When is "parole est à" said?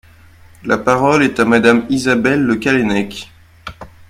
0.79-1.45